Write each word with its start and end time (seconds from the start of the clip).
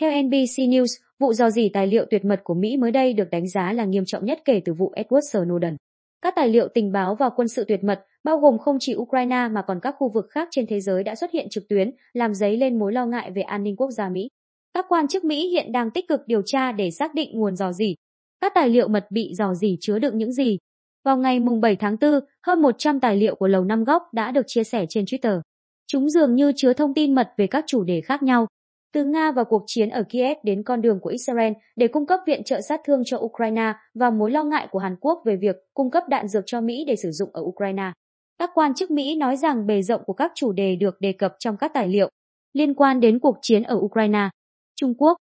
Theo 0.00 0.22
NBC 0.22 0.58
News, 0.58 0.86
vụ 1.18 1.32
dò 1.32 1.50
dỉ 1.50 1.68
tài 1.68 1.86
liệu 1.86 2.04
tuyệt 2.10 2.24
mật 2.24 2.40
của 2.44 2.54
Mỹ 2.54 2.76
mới 2.76 2.90
đây 2.90 3.12
được 3.12 3.30
đánh 3.30 3.48
giá 3.48 3.72
là 3.72 3.84
nghiêm 3.84 4.04
trọng 4.06 4.24
nhất 4.24 4.38
kể 4.44 4.60
từ 4.64 4.72
vụ 4.72 4.92
Edward 4.96 5.20
Snowden. 5.20 5.76
Các 6.22 6.34
tài 6.36 6.48
liệu 6.48 6.68
tình 6.74 6.92
báo 6.92 7.14
và 7.14 7.28
quân 7.36 7.48
sự 7.48 7.64
tuyệt 7.68 7.84
mật, 7.84 8.04
bao 8.24 8.38
gồm 8.38 8.58
không 8.58 8.76
chỉ 8.80 8.94
Ukraine 8.96 9.48
mà 9.48 9.62
còn 9.62 9.80
các 9.82 9.94
khu 9.98 10.12
vực 10.14 10.26
khác 10.30 10.48
trên 10.50 10.66
thế 10.66 10.80
giới 10.80 11.04
đã 11.04 11.14
xuất 11.14 11.30
hiện 11.30 11.46
trực 11.50 11.68
tuyến, 11.68 11.90
làm 12.12 12.34
dấy 12.34 12.56
lên 12.56 12.78
mối 12.78 12.92
lo 12.92 13.06
ngại 13.06 13.30
về 13.34 13.42
an 13.42 13.62
ninh 13.62 13.76
quốc 13.76 13.90
gia 13.90 14.08
Mỹ. 14.08 14.28
Các 14.74 14.86
quan 14.88 15.08
chức 15.08 15.24
Mỹ 15.24 15.48
hiện 15.48 15.72
đang 15.72 15.90
tích 15.90 16.08
cực 16.08 16.20
điều 16.26 16.42
tra 16.46 16.72
để 16.72 16.90
xác 16.90 17.14
định 17.14 17.30
nguồn 17.32 17.56
dò 17.56 17.72
dỉ. 17.72 17.94
Các 18.40 18.52
tài 18.54 18.68
liệu 18.68 18.88
mật 18.88 19.06
bị 19.10 19.34
dò 19.34 19.54
dỉ 19.54 19.76
chứa 19.80 19.98
đựng 19.98 20.18
những 20.18 20.32
gì? 20.32 20.58
Vào 21.04 21.16
ngày 21.16 21.40
7 21.62 21.76
tháng 21.76 21.96
4, 22.00 22.20
hơn 22.46 22.62
100 22.62 23.00
tài 23.00 23.16
liệu 23.16 23.34
của 23.34 23.48
Lầu 23.48 23.64
Năm 23.64 23.84
Góc 23.84 24.02
đã 24.12 24.30
được 24.30 24.44
chia 24.46 24.64
sẻ 24.64 24.86
trên 24.88 25.04
Twitter. 25.04 25.40
Chúng 25.86 26.10
dường 26.10 26.34
như 26.34 26.52
chứa 26.56 26.72
thông 26.72 26.94
tin 26.94 27.14
mật 27.14 27.28
về 27.36 27.46
các 27.46 27.64
chủ 27.66 27.84
đề 27.84 28.00
khác 28.00 28.22
nhau, 28.22 28.46
từ 28.94 29.04
Nga 29.04 29.32
và 29.32 29.44
cuộc 29.44 29.62
chiến 29.66 29.90
ở 29.90 30.02
Kiev 30.08 30.38
đến 30.42 30.62
con 30.62 30.82
đường 30.82 31.00
của 31.00 31.10
Israel 31.10 31.52
để 31.76 31.88
cung 31.88 32.06
cấp 32.06 32.20
viện 32.26 32.44
trợ 32.44 32.60
sát 32.60 32.80
thương 32.84 33.02
cho 33.04 33.18
Ukraine 33.18 33.72
và 33.94 34.10
mối 34.10 34.30
lo 34.30 34.44
ngại 34.44 34.68
của 34.70 34.78
Hàn 34.78 34.96
Quốc 35.00 35.22
về 35.24 35.36
việc 35.36 35.56
cung 35.74 35.90
cấp 35.90 36.04
đạn 36.08 36.28
dược 36.28 36.42
cho 36.46 36.60
Mỹ 36.60 36.84
để 36.86 36.96
sử 36.96 37.10
dụng 37.10 37.30
ở 37.32 37.42
Ukraine. 37.42 37.92
Các 38.38 38.50
quan 38.54 38.74
chức 38.74 38.90
Mỹ 38.90 39.14
nói 39.14 39.36
rằng 39.36 39.66
bề 39.66 39.82
rộng 39.82 40.02
của 40.06 40.12
các 40.12 40.32
chủ 40.34 40.52
đề 40.52 40.76
được 40.76 41.00
đề 41.00 41.12
cập 41.12 41.34
trong 41.38 41.56
các 41.56 41.72
tài 41.74 41.88
liệu 41.88 42.08
liên 42.52 42.74
quan 42.74 43.00
đến 43.00 43.18
cuộc 43.18 43.36
chiến 43.42 43.62
ở 43.62 43.76
Ukraine, 43.76 44.28
Trung 44.76 44.94
Quốc, 44.98 45.16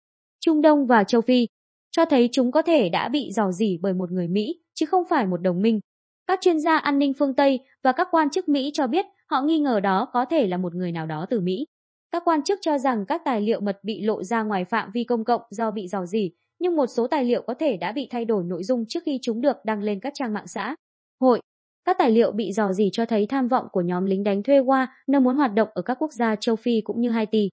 Trung 0.45 0.61
Đông 0.61 0.87
và 0.87 1.03
châu 1.03 1.21
Phi 1.21 1.47
cho 1.91 2.05
thấy 2.05 2.29
chúng 2.31 2.51
có 2.51 2.61
thể 2.61 2.89
đã 2.89 3.09
bị 3.09 3.31
dò 3.31 3.51
dỉ 3.51 3.77
bởi 3.81 3.93
một 3.93 4.11
người 4.11 4.27
Mỹ 4.27 4.59
chứ 4.73 4.85
không 4.85 5.03
phải 5.09 5.25
một 5.25 5.41
đồng 5.41 5.61
minh. 5.61 5.79
Các 6.27 6.39
chuyên 6.41 6.59
gia 6.59 6.77
an 6.77 6.99
ninh 6.99 7.13
phương 7.13 7.35
Tây 7.35 7.59
và 7.83 7.91
các 7.91 8.07
quan 8.11 8.29
chức 8.29 8.49
Mỹ 8.49 8.71
cho 8.73 8.87
biết 8.87 9.05
họ 9.29 9.41
nghi 9.41 9.59
ngờ 9.59 9.79
đó 9.79 10.07
có 10.13 10.25
thể 10.25 10.47
là 10.47 10.57
một 10.57 10.75
người 10.75 10.91
nào 10.91 11.05
đó 11.05 11.25
từ 11.29 11.39
Mỹ. 11.39 11.65
Các 12.13 12.23
quan 12.25 12.43
chức 12.43 12.59
cho 12.61 12.77
rằng 12.77 13.05
các 13.05 13.21
tài 13.25 13.41
liệu 13.41 13.61
mật 13.61 13.79
bị 13.83 14.01
lộ 14.01 14.23
ra 14.23 14.43
ngoài 14.43 14.65
phạm 14.65 14.91
vi 14.93 15.03
công 15.03 15.23
cộng 15.23 15.41
do 15.49 15.71
bị 15.71 15.87
dò 15.87 16.05
dỉ, 16.05 16.31
nhưng 16.59 16.75
một 16.75 16.87
số 16.87 17.07
tài 17.07 17.23
liệu 17.23 17.41
có 17.47 17.53
thể 17.53 17.77
đã 17.77 17.91
bị 17.91 18.07
thay 18.11 18.25
đổi 18.25 18.43
nội 18.43 18.63
dung 18.63 18.85
trước 18.87 18.99
khi 19.05 19.19
chúng 19.21 19.41
được 19.41 19.57
đăng 19.65 19.81
lên 19.83 19.99
các 19.99 20.13
trang 20.15 20.33
mạng 20.33 20.47
xã 20.47 20.75
hội. 21.21 21.41
Các 21.85 21.97
tài 21.99 22.11
liệu 22.11 22.31
bị 22.31 22.51
dò 22.51 22.73
dỉ 22.73 22.89
cho 22.93 23.05
thấy 23.05 23.27
tham 23.27 23.47
vọng 23.47 23.67
của 23.71 23.81
nhóm 23.81 24.05
lính 24.05 24.23
đánh 24.23 24.43
thuê 24.43 24.61
Wa 24.61 24.87
nơi 25.07 25.21
muốn 25.21 25.35
hoạt 25.35 25.53
động 25.53 25.69
ở 25.73 25.81
các 25.81 25.97
quốc 25.99 26.13
gia 26.13 26.35
châu 26.35 26.55
Phi 26.55 26.81
cũng 26.81 27.01
như 27.01 27.09
Haiti, 27.09 27.49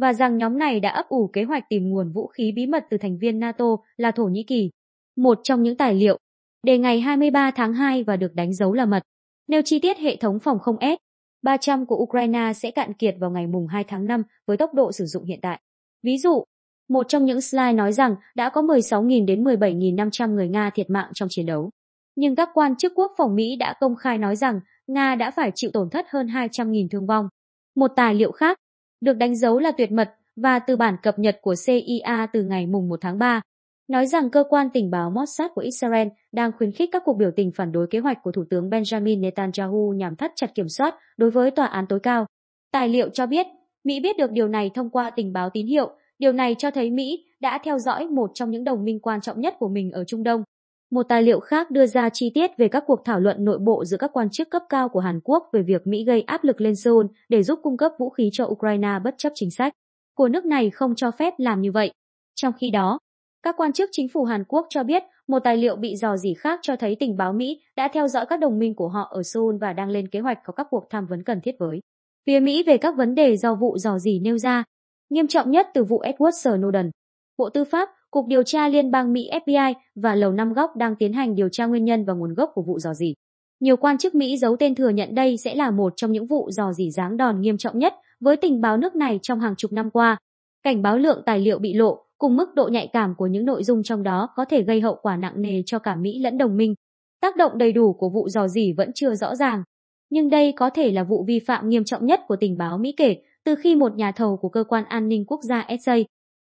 và 0.00 0.12
rằng 0.12 0.38
nhóm 0.38 0.58
này 0.58 0.80
đã 0.80 0.90
ấp 0.90 1.08
ủ 1.08 1.30
kế 1.32 1.44
hoạch 1.44 1.64
tìm 1.68 1.90
nguồn 1.90 2.12
vũ 2.12 2.26
khí 2.26 2.52
bí 2.52 2.66
mật 2.66 2.86
từ 2.90 2.98
thành 2.98 3.18
viên 3.18 3.38
NATO 3.38 3.76
là 3.96 4.10
Thổ 4.10 4.24
Nhĩ 4.24 4.42
Kỳ. 4.42 4.70
Một 5.16 5.40
trong 5.42 5.62
những 5.62 5.76
tài 5.76 5.94
liệu, 5.94 6.18
đề 6.66 6.78
ngày 6.78 7.00
23 7.00 7.50
tháng 7.50 7.74
2 7.74 8.02
và 8.02 8.16
được 8.16 8.34
đánh 8.34 8.52
dấu 8.52 8.72
là 8.72 8.86
mật, 8.86 9.02
nêu 9.48 9.62
chi 9.64 9.78
tiết 9.78 9.98
hệ 9.98 10.16
thống 10.16 10.38
phòng 10.38 10.58
không 10.58 10.76
S 10.80 11.03
300 11.44 11.86
của 11.86 11.96
Ukraine 11.96 12.52
sẽ 12.52 12.70
cạn 12.70 12.92
kiệt 12.92 13.14
vào 13.18 13.30
ngày 13.30 13.46
mùng 13.46 13.66
2 13.66 13.84
tháng 13.84 14.06
5 14.06 14.22
với 14.46 14.56
tốc 14.56 14.74
độ 14.74 14.92
sử 14.92 15.06
dụng 15.06 15.24
hiện 15.24 15.38
tại. 15.42 15.60
Ví 16.02 16.18
dụ, 16.18 16.44
một 16.88 17.08
trong 17.08 17.24
những 17.24 17.40
slide 17.40 17.72
nói 17.72 17.92
rằng 17.92 18.16
đã 18.34 18.48
có 18.48 18.62
16.000 18.62 19.26
đến 19.26 19.44
17.500 19.44 20.34
người 20.34 20.48
Nga 20.48 20.70
thiệt 20.70 20.90
mạng 20.90 21.10
trong 21.14 21.28
chiến 21.28 21.46
đấu. 21.46 21.70
Nhưng 22.16 22.36
các 22.36 22.48
quan 22.54 22.76
chức 22.76 22.92
quốc 22.94 23.12
phòng 23.18 23.34
Mỹ 23.34 23.56
đã 23.56 23.74
công 23.80 23.96
khai 23.96 24.18
nói 24.18 24.36
rằng 24.36 24.60
Nga 24.86 25.14
đã 25.14 25.30
phải 25.30 25.52
chịu 25.54 25.70
tổn 25.72 25.90
thất 25.90 26.06
hơn 26.08 26.26
200.000 26.26 26.88
thương 26.90 27.06
vong. 27.06 27.28
Một 27.76 27.90
tài 27.96 28.14
liệu 28.14 28.32
khác, 28.32 28.58
được 29.00 29.12
đánh 29.12 29.36
dấu 29.36 29.58
là 29.58 29.72
tuyệt 29.72 29.92
mật 29.92 30.14
và 30.36 30.58
từ 30.58 30.76
bản 30.76 30.96
cập 31.02 31.18
nhật 31.18 31.38
của 31.42 31.54
CIA 31.66 32.26
từ 32.32 32.42
ngày 32.42 32.66
mùng 32.66 32.88
1 32.88 33.00
tháng 33.00 33.18
3, 33.18 33.40
nói 33.88 34.06
rằng 34.06 34.30
cơ 34.30 34.44
quan 34.48 34.68
tình 34.72 34.90
báo 34.90 35.10
Mossad 35.10 35.50
của 35.54 35.60
Israel 35.60 36.08
đang 36.32 36.52
khuyến 36.58 36.72
khích 36.72 36.88
các 36.92 37.02
cuộc 37.04 37.16
biểu 37.16 37.30
tình 37.36 37.50
phản 37.56 37.72
đối 37.72 37.86
kế 37.90 37.98
hoạch 37.98 38.18
của 38.22 38.32
Thủ 38.32 38.44
tướng 38.50 38.70
Benjamin 38.70 39.20
Netanyahu 39.20 39.92
nhằm 39.96 40.16
thắt 40.16 40.32
chặt 40.36 40.54
kiểm 40.54 40.68
soát 40.68 40.94
đối 41.16 41.30
với 41.30 41.50
tòa 41.50 41.66
án 41.66 41.86
tối 41.88 42.00
cao. 42.00 42.26
Tài 42.72 42.88
liệu 42.88 43.08
cho 43.08 43.26
biết, 43.26 43.46
Mỹ 43.84 44.00
biết 44.00 44.16
được 44.16 44.30
điều 44.30 44.48
này 44.48 44.70
thông 44.74 44.90
qua 44.90 45.10
tình 45.10 45.32
báo 45.32 45.50
tín 45.50 45.66
hiệu, 45.66 45.90
điều 46.18 46.32
này 46.32 46.54
cho 46.58 46.70
thấy 46.70 46.90
Mỹ 46.90 47.24
đã 47.40 47.58
theo 47.64 47.78
dõi 47.78 48.06
một 48.06 48.30
trong 48.34 48.50
những 48.50 48.64
đồng 48.64 48.84
minh 48.84 49.00
quan 49.00 49.20
trọng 49.20 49.40
nhất 49.40 49.54
của 49.58 49.68
mình 49.68 49.90
ở 49.90 50.04
Trung 50.04 50.22
Đông. 50.22 50.42
Một 50.90 51.02
tài 51.08 51.22
liệu 51.22 51.40
khác 51.40 51.70
đưa 51.70 51.86
ra 51.86 52.08
chi 52.08 52.30
tiết 52.34 52.50
về 52.56 52.68
các 52.68 52.84
cuộc 52.86 53.04
thảo 53.04 53.20
luận 53.20 53.44
nội 53.44 53.58
bộ 53.58 53.84
giữa 53.84 53.96
các 53.96 54.10
quan 54.12 54.30
chức 54.30 54.50
cấp 54.50 54.62
cao 54.68 54.88
của 54.88 55.00
Hàn 55.00 55.20
Quốc 55.24 55.42
về 55.52 55.62
việc 55.62 55.86
Mỹ 55.86 56.04
gây 56.04 56.22
áp 56.22 56.44
lực 56.44 56.60
lên 56.60 56.76
Seoul 56.76 57.06
để 57.28 57.42
giúp 57.42 57.58
cung 57.62 57.76
cấp 57.76 57.92
vũ 57.98 58.10
khí 58.10 58.30
cho 58.32 58.46
Ukraine 58.46 58.98
bất 59.04 59.14
chấp 59.18 59.32
chính 59.34 59.50
sách 59.50 59.72
của 60.16 60.28
nước 60.28 60.44
này 60.44 60.70
không 60.70 60.94
cho 60.94 61.10
phép 61.10 61.34
làm 61.38 61.60
như 61.60 61.72
vậy. 61.72 61.90
Trong 62.34 62.52
khi 62.60 62.70
đó, 62.70 62.98
các 63.44 63.54
quan 63.58 63.72
chức 63.72 63.90
chính 63.92 64.08
phủ 64.08 64.24
Hàn 64.24 64.44
Quốc 64.48 64.66
cho 64.70 64.82
biết 64.82 65.02
một 65.28 65.38
tài 65.38 65.56
liệu 65.56 65.76
bị 65.76 65.96
dò 65.96 66.16
dỉ 66.16 66.34
khác 66.34 66.60
cho 66.62 66.76
thấy 66.76 66.96
tình 67.00 67.16
báo 67.16 67.32
Mỹ 67.32 67.60
đã 67.76 67.88
theo 67.92 68.08
dõi 68.08 68.26
các 68.26 68.40
đồng 68.40 68.58
minh 68.58 68.74
của 68.74 68.88
họ 68.88 69.08
ở 69.10 69.22
Seoul 69.22 69.56
và 69.60 69.72
đang 69.72 69.90
lên 69.90 70.08
kế 70.08 70.20
hoạch 70.20 70.38
có 70.44 70.52
các 70.52 70.66
cuộc 70.70 70.84
tham 70.90 71.06
vấn 71.06 71.22
cần 71.22 71.40
thiết 71.40 71.52
với 71.58 71.80
phía 72.26 72.40
Mỹ 72.40 72.62
về 72.66 72.76
các 72.76 72.96
vấn 72.96 73.14
đề 73.14 73.36
do 73.36 73.54
vụ 73.54 73.78
dò 73.78 73.98
dỉ 73.98 74.20
nêu 74.20 74.38
ra. 74.38 74.64
Nghiêm 75.10 75.26
trọng 75.26 75.50
nhất 75.50 75.66
từ 75.74 75.84
vụ 75.84 76.02
Edward 76.02 76.30
Snowden. 76.30 76.90
Bộ 77.38 77.48
Tư 77.48 77.64
pháp, 77.64 77.88
Cục 78.10 78.26
Điều 78.26 78.42
tra 78.42 78.68
Liên 78.68 78.90
bang 78.90 79.12
Mỹ 79.12 79.30
FBI 79.44 79.74
và 79.94 80.14
Lầu 80.14 80.32
Năm 80.32 80.52
Góc 80.52 80.76
đang 80.76 80.96
tiến 80.96 81.12
hành 81.12 81.34
điều 81.34 81.48
tra 81.48 81.66
nguyên 81.66 81.84
nhân 81.84 82.04
và 82.04 82.14
nguồn 82.14 82.34
gốc 82.34 82.50
của 82.54 82.62
vụ 82.62 82.78
dò 82.78 82.94
dỉ. 82.94 83.14
Nhiều 83.60 83.76
quan 83.76 83.98
chức 83.98 84.14
Mỹ 84.14 84.36
giấu 84.36 84.56
tên 84.56 84.74
thừa 84.74 84.88
nhận 84.88 85.14
đây 85.14 85.36
sẽ 85.36 85.54
là 85.54 85.70
một 85.70 85.92
trong 85.96 86.12
những 86.12 86.26
vụ 86.26 86.50
dò 86.50 86.72
dỉ 86.72 86.90
giáng 86.90 87.16
đòn 87.16 87.40
nghiêm 87.40 87.58
trọng 87.58 87.78
nhất 87.78 87.94
với 88.20 88.36
tình 88.36 88.60
báo 88.60 88.76
nước 88.76 88.96
này 88.96 89.18
trong 89.22 89.40
hàng 89.40 89.54
chục 89.56 89.72
năm 89.72 89.90
qua. 89.90 90.16
Cảnh 90.62 90.82
báo 90.82 90.98
lượng 90.98 91.22
tài 91.26 91.40
liệu 91.40 91.58
bị 91.58 91.74
lộ 91.74 92.03
cùng 92.18 92.36
mức 92.36 92.54
độ 92.54 92.68
nhạy 92.68 92.90
cảm 92.92 93.14
của 93.14 93.26
những 93.26 93.44
nội 93.44 93.64
dung 93.64 93.82
trong 93.82 94.02
đó 94.02 94.28
có 94.36 94.44
thể 94.44 94.62
gây 94.62 94.80
hậu 94.80 94.98
quả 95.02 95.16
nặng 95.16 95.42
nề 95.42 95.62
cho 95.66 95.78
cả 95.78 95.96
Mỹ 95.96 96.18
lẫn 96.18 96.38
đồng 96.38 96.56
minh. 96.56 96.74
Tác 97.20 97.36
động 97.36 97.58
đầy 97.58 97.72
đủ 97.72 97.92
của 97.92 98.08
vụ 98.08 98.28
dò 98.28 98.48
dỉ 98.48 98.72
vẫn 98.72 98.90
chưa 98.94 99.14
rõ 99.14 99.34
ràng, 99.34 99.62
nhưng 100.10 100.30
đây 100.30 100.52
có 100.52 100.70
thể 100.70 100.92
là 100.92 101.04
vụ 101.04 101.24
vi 101.28 101.38
phạm 101.38 101.68
nghiêm 101.68 101.84
trọng 101.84 102.06
nhất 102.06 102.20
của 102.28 102.36
tình 102.36 102.58
báo 102.58 102.78
Mỹ 102.78 102.94
kể 102.96 103.16
từ 103.44 103.54
khi 103.54 103.74
một 103.74 103.96
nhà 103.96 104.12
thầu 104.12 104.36
của 104.36 104.48
cơ 104.48 104.64
quan 104.64 104.84
an 104.84 105.08
ninh 105.08 105.24
quốc 105.26 105.40
gia 105.42 105.68
SA, 105.84 105.96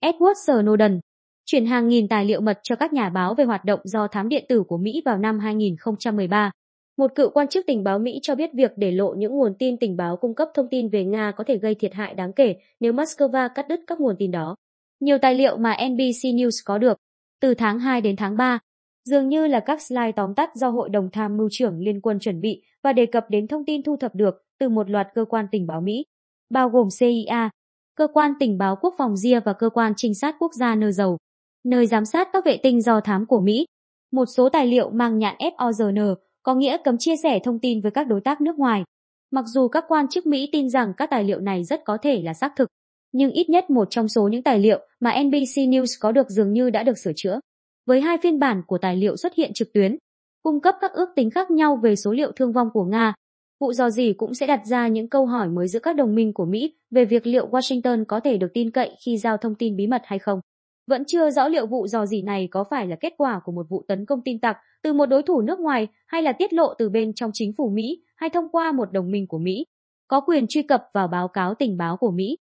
Edward 0.04 0.34
Snowden, 0.48 1.00
chuyển 1.46 1.66
hàng 1.66 1.88
nghìn 1.88 2.08
tài 2.08 2.26
liệu 2.26 2.42
mật 2.42 2.60
cho 2.64 2.76
các 2.76 2.94
nhà 2.94 3.10
báo 3.10 3.36
về 3.36 3.44
hoạt 3.44 3.66
động 3.66 3.80
do 3.84 4.08
thám 4.08 4.30
điện 4.30 4.46
tử 4.50 4.64
của 4.68 4.78
Mỹ 4.78 5.02
vào 5.06 5.18
năm 5.18 5.40
2013. 5.40 6.52
Một 6.98 7.16
cựu 7.16 7.30
quan 7.30 7.48
chức 7.48 7.66
tình 7.68 7.84
báo 7.84 8.00
Mỹ 8.00 8.20
cho 8.22 8.36
biết 8.36 8.50
việc 8.54 8.72
để 8.76 8.92
lộ 8.92 9.14
những 9.18 9.32
nguồn 9.32 9.54
tin 9.60 9.78
tình 9.78 9.98
báo 9.98 10.18
cung 10.18 10.36
cấp 10.36 10.50
thông 10.54 10.70
tin 10.70 10.90
về 10.90 11.04
Nga 11.04 11.32
có 11.32 11.44
thể 11.48 11.58
gây 11.58 11.76
thiệt 11.76 11.94
hại 11.94 12.14
đáng 12.14 12.34
kể 12.34 12.56
nếu 12.80 12.94
Moscow 12.94 13.50
cắt 13.56 13.68
đứt 13.68 13.80
các 13.88 14.00
nguồn 14.00 14.16
tin 14.20 14.32
đó. 14.32 14.56
Nhiều 15.04 15.18
tài 15.18 15.36
liệu 15.36 15.58
mà 15.58 15.78
NBC 15.90 16.24
News 16.24 16.62
có 16.66 16.78
được, 16.78 16.98
từ 17.42 17.54
tháng 17.54 17.80
2 17.80 18.02
đến 18.02 18.16
tháng 18.16 18.38
3, 18.38 18.60
dường 19.06 19.30
như 19.30 19.48
là 19.48 19.60
các 19.60 19.82
slide 19.82 20.12
tóm 20.12 20.36
tắt 20.36 20.50
do 20.56 20.70
Hội 20.70 20.90
đồng 20.90 21.10
tham 21.12 21.38
mưu 21.38 21.48
trưởng 21.52 21.80
Liên 21.80 22.02
quân 22.02 22.20
chuẩn 22.20 22.42
bị 22.42 22.62
và 22.84 22.94
đề 22.94 23.06
cập 23.06 23.26
đến 23.30 23.48
thông 23.48 23.66
tin 23.66 23.84
thu 23.84 23.98
thập 23.98 24.16
được 24.16 24.36
từ 24.60 24.70
một 24.70 24.90
loạt 24.90 25.08
cơ 25.16 25.26
quan 25.26 25.46
tình 25.52 25.68
báo 25.68 25.82
Mỹ, 25.82 26.06
bao 26.50 26.70
gồm 26.70 26.88
CIA, 27.00 27.50
cơ 27.96 28.08
quan 28.14 28.34
tình 28.40 28.58
báo 28.58 28.76
quốc 28.82 28.96
phòng 28.98 29.18
RIA 29.18 29.40
và 29.40 29.54
cơ 29.54 29.70
quan 29.70 29.94
trinh 29.98 30.16
sát 30.16 30.36
quốc 30.40 30.54
gia 30.54 30.76
nơi 30.76 30.92
dầu, 30.92 31.18
nơi 31.66 31.88
giám 31.88 32.06
sát 32.06 32.28
các 32.34 32.46
vệ 32.46 32.58
tinh 32.58 32.82
do 32.82 33.00
thám 33.00 33.26
của 33.26 33.40
Mỹ. 33.40 33.66
Một 34.12 34.26
số 34.26 34.50
tài 34.50 34.68
liệu 34.68 34.90
mang 34.90 35.18
nhãn 35.18 35.36
FORN 35.58 36.16
có 36.44 36.56
nghĩa 36.56 36.78
cấm 36.84 36.98
chia 36.98 37.16
sẻ 37.24 37.40
thông 37.44 37.60
tin 37.60 37.82
với 37.82 37.92
các 37.92 38.08
đối 38.08 38.22
tác 38.22 38.42
nước 38.42 38.56
ngoài. 38.56 38.84
Mặc 39.32 39.46
dù 39.48 39.68
các 39.68 39.86
quan 39.88 40.08
chức 40.08 40.26
Mỹ 40.26 40.50
tin 40.52 40.70
rằng 40.70 40.94
các 40.98 41.10
tài 41.10 41.24
liệu 41.24 41.40
này 41.40 41.64
rất 41.64 41.82
có 41.86 41.98
thể 41.98 42.22
là 42.22 42.34
xác 42.34 42.54
thực, 42.56 42.70
nhưng 43.14 43.32
ít 43.32 43.50
nhất 43.50 43.70
một 43.70 43.88
trong 43.90 44.08
số 44.08 44.28
những 44.28 44.44
tài 44.44 44.60
liệu 44.60 44.80
mà 45.00 45.24
NBC 45.24 45.58
News 45.58 45.86
có 46.00 46.12
được 46.12 46.30
dường 46.30 46.54
như 46.54 46.70
đã 46.70 46.84
được 46.84 46.98
sửa 46.98 47.12
chữa. 47.16 47.40
Với 47.86 48.02
hai 48.02 48.18
phiên 48.18 48.40
bản 48.40 48.62
của 48.68 48.78
tài 48.78 48.96
liệu 48.96 49.18
xuất 49.18 49.34
hiện 49.36 49.52
trực 49.54 49.74
tuyến, 49.74 49.98
cung 50.44 50.62
cấp 50.62 50.76
các 50.82 50.92
ước 50.92 51.10
tính 51.16 51.30
khác 51.30 51.52
nhau 51.52 51.80
về 51.84 51.96
số 51.96 52.12
liệu 52.12 52.32
thương 52.32 52.54
vong 52.54 52.70
của 52.74 52.84
Nga, 52.84 53.14
vụ 53.60 53.74
dò 53.74 53.90
dỉ 53.90 54.14
cũng 54.14 54.34
sẽ 54.34 54.48
đặt 54.48 54.62
ra 54.66 54.88
những 54.88 55.10
câu 55.10 55.26
hỏi 55.26 55.48
mới 55.50 55.68
giữa 55.68 55.80
các 55.80 55.96
đồng 55.96 56.16
minh 56.16 56.34
của 56.34 56.46
Mỹ 56.46 56.76
về 56.92 57.06
việc 57.06 57.28
liệu 57.28 57.50
Washington 57.50 58.06
có 58.06 58.20
thể 58.20 58.38
được 58.38 58.48
tin 58.54 58.72
cậy 58.72 58.92
khi 59.06 59.18
giao 59.18 59.38
thông 59.38 59.56
tin 59.56 59.76
bí 59.76 59.88
mật 59.88 60.02
hay 60.06 60.20
không. 60.20 60.40
Vẫn 60.88 61.04
chưa 61.08 61.30
rõ 61.30 61.48
liệu 61.48 61.68
vụ 61.68 61.88
dò 61.88 62.06
dỉ 62.06 62.22
này 62.22 62.48
có 62.52 62.64
phải 62.70 62.88
là 62.88 62.96
kết 63.00 63.14
quả 63.18 63.42
của 63.44 63.52
một 63.52 63.66
vụ 63.70 63.86
tấn 63.88 64.06
công 64.06 64.22
tin 64.26 64.40
tặc 64.40 64.58
từ 64.84 64.94
một 64.94 65.06
đối 65.06 65.24
thủ 65.24 65.42
nước 65.42 65.60
ngoài 65.60 65.88
hay 66.08 66.22
là 66.22 66.32
tiết 66.32 66.54
lộ 66.54 66.74
từ 66.78 66.90
bên 66.90 67.14
trong 67.14 67.32
chính 67.34 67.54
phủ 67.58 67.70
Mỹ 67.70 68.04
hay 68.16 68.30
thông 68.30 68.50
qua 68.52 68.72
một 68.72 68.92
đồng 68.92 69.12
minh 69.12 69.28
của 69.28 69.38
Mỹ, 69.38 69.66
có 70.08 70.22
quyền 70.22 70.46
truy 70.50 70.62
cập 70.62 70.84
vào 70.94 71.08
báo 71.08 71.28
cáo 71.28 71.54
tình 71.56 71.78
báo 71.78 71.98
của 71.98 72.12
Mỹ. 72.12 72.38